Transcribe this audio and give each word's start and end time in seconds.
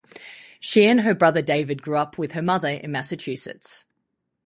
She 0.59 0.87
and 0.87 1.01
her 1.01 1.13
brother 1.13 1.43
David 1.43 1.83
grew 1.83 1.97
up 1.97 2.17
with 2.17 2.31
her 2.31 2.41
mother 2.41 2.69
in 2.69 2.91
Massachusetts. 2.91 3.85